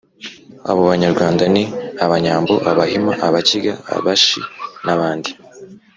[0.69, 1.63] Abo banyarwanda ni
[2.05, 4.41] Abanyambo, Abahima, Abakiga, Abashi
[4.85, 5.29] n'abandi.